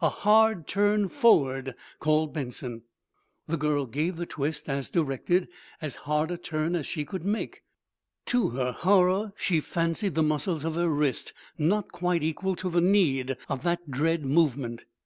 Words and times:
"A 0.00 0.08
hard 0.08 0.66
turn 0.66 1.10
forward," 1.10 1.74
called 1.98 2.32
Benson. 2.32 2.84
The 3.46 3.58
girl 3.58 3.84
gave 3.84 4.16
the 4.16 4.24
twist, 4.24 4.70
as 4.70 4.88
directed, 4.88 5.48
as 5.82 5.96
hard 6.08 6.30
a 6.30 6.38
turn 6.38 6.74
as 6.74 6.86
she 6.86 7.04
could 7.04 7.26
make. 7.26 7.62
To 8.24 8.48
her 8.48 8.72
horror 8.72 9.34
she 9.36 9.60
fancied 9.60 10.14
the 10.14 10.22
muscles 10.22 10.64
of 10.64 10.76
her 10.76 10.88
wrist 10.88 11.34
not 11.58 11.92
quite 11.92 12.22
equal 12.22 12.56
to 12.56 12.70
the 12.70 12.80
need 12.80 13.36
of 13.50 13.64
that 13.64 13.90
dread 13.90 14.24
movement. 14.24 14.86